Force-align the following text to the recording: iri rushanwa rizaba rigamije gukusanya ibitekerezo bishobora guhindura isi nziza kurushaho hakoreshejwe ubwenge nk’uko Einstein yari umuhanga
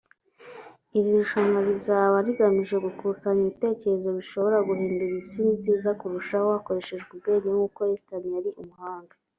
iri 0.97 1.09
rushanwa 1.17 1.59
rizaba 1.67 2.15
rigamije 2.27 2.75
gukusanya 2.85 3.41
ibitekerezo 3.43 4.09
bishobora 4.17 4.57
guhindura 4.67 5.13
isi 5.21 5.41
nziza 5.55 5.89
kurushaho 5.99 6.47
hakoreshejwe 6.55 7.09
ubwenge 7.13 7.47
nk’uko 7.55 7.79
Einstein 7.87 8.25
yari 8.37 8.51
umuhanga 8.63 9.13